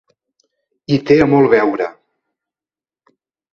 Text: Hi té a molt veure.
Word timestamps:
Hi 0.93 0.97
té 1.09 1.17
a 1.27 1.29
molt 1.35 1.53
veure. 1.53 1.91